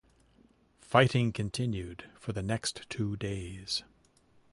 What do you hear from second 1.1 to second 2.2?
continued